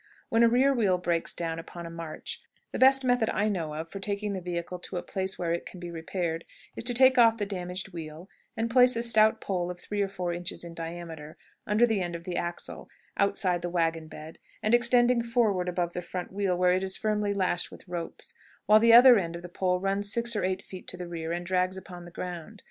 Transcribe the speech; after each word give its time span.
When 0.29 0.41
a 0.41 0.49
rear 0.49 0.73
wheel 0.73 0.97
breaks 0.97 1.31
down 1.35 1.59
upon 1.59 1.85
a 1.85 1.91
march, 1.91 2.41
the 2.71 2.79
best 2.79 3.03
method 3.03 3.29
I 3.31 3.49
know 3.49 3.75
of 3.75 3.87
for 3.87 3.99
taking 3.99 4.33
the 4.33 4.41
vehicle 4.41 4.79
to 4.79 4.95
a 4.95 5.03
place 5.03 5.37
where 5.37 5.53
it 5.53 5.63
can 5.63 5.79
be 5.79 5.91
repaired 5.91 6.43
is 6.75 6.83
to 6.85 6.95
take 6.95 7.19
off 7.19 7.37
the 7.37 7.45
damaged 7.45 7.93
wheel, 7.93 8.27
and 8.57 8.67
place 8.71 8.95
a 8.95 9.03
stout 9.03 9.39
pole 9.39 9.69
of 9.69 9.79
three 9.79 10.01
or 10.01 10.07
four 10.07 10.33
inches 10.33 10.63
in 10.63 10.73
diameter 10.73 11.37
under 11.67 11.85
the 11.85 12.01
end 12.01 12.15
of 12.15 12.23
the 12.23 12.35
axle, 12.35 12.89
outside 13.17 13.61
the 13.61 13.69
wagon 13.69 14.07
bed, 14.07 14.39
and 14.63 14.73
extending 14.73 15.21
forward 15.21 15.69
above 15.69 15.93
the 15.93 16.01
front 16.01 16.33
wheel, 16.33 16.57
where 16.57 16.73
it 16.73 16.81
is 16.81 16.97
firmly 16.97 17.31
lashed 17.31 17.69
with 17.69 17.87
ropes, 17.87 18.33
while 18.65 18.79
the 18.79 18.93
other 18.93 19.19
end 19.19 19.35
of 19.35 19.43
the 19.43 19.49
pole 19.49 19.79
runs 19.79 20.11
six 20.11 20.35
or 20.35 20.43
eight 20.43 20.63
feet 20.63 20.87
to 20.87 20.97
the 20.97 21.07
rear, 21.07 21.31
and 21.31 21.45
drags 21.45 21.77
upon 21.77 22.05
the 22.05 22.09
ground. 22.11 22.59